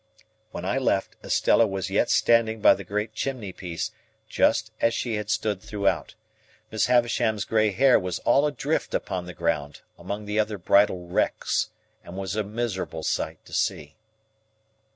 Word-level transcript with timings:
When 0.49 0.65
I 0.65 0.79
left, 0.79 1.15
Estella 1.23 1.67
was 1.67 1.91
yet 1.91 2.09
standing 2.09 2.59
by 2.59 2.73
the 2.73 2.83
great 2.83 3.13
chimney 3.13 3.51
piece, 3.53 3.91
just 4.27 4.71
as 4.81 4.95
she 4.95 5.13
had 5.17 5.29
stood 5.29 5.61
throughout. 5.61 6.15
Miss 6.71 6.87
Havisham's 6.87 7.45
grey 7.45 7.69
hair 7.69 7.99
was 7.99 8.17
all 8.17 8.47
adrift 8.47 8.95
upon 8.95 9.27
the 9.27 9.35
ground, 9.35 9.81
among 9.99 10.25
the 10.25 10.39
other 10.39 10.57
bridal 10.57 11.05
wrecks, 11.05 11.69
and 12.03 12.17
was 12.17 12.35
a 12.35 12.43
miserable 12.43 13.03
sight 13.03 13.45
to 13.45 13.53
see. 13.53 13.95